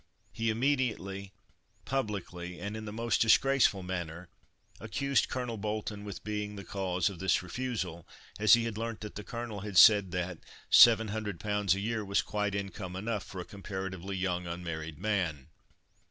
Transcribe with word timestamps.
He 0.31 0.49
immediately, 0.49 1.31
publicly, 1.85 2.59
and 2.59 2.75
in 2.75 2.85
the 2.85 2.91
most 2.91 3.21
disgraceful 3.21 3.83
manner, 3.83 4.29
accused 4.79 5.29
Colonel 5.29 5.57
Bolton 5.57 6.03
with 6.03 6.23
being 6.23 6.55
the 6.55 6.63
cause 6.63 7.07
of 7.07 7.19
this 7.19 7.43
refusal, 7.43 8.07
as 8.39 8.55
he 8.55 8.63
had 8.63 8.79
learnt 8.79 9.01
that 9.01 9.13
the 9.13 9.23
Colonel 9.23 9.59
had 9.59 9.77
said 9.77 10.09
that 10.09 10.39
"700 10.71 11.39
pounds 11.39 11.75
a 11.75 11.79
year 11.79 12.03
was 12.03 12.23
quite 12.23 12.55
income 12.55 12.95
enough 12.95 13.23
for 13.23 13.41
a 13.41 13.45
comparatively 13.45 14.17
young, 14.17 14.47
unmarried 14.47 14.97
man." 14.97 15.49